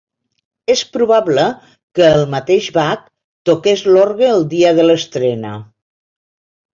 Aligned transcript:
És 0.75 0.79
probable 0.95 1.41
que 1.99 2.07
el 2.13 2.23
mateix 2.35 2.69
Bach 2.77 3.03
toqués 3.49 3.83
l'orgue 3.91 4.31
el 4.37 4.41
dia 4.55 4.73
de 4.81 4.87
l'estrena. 4.89 5.53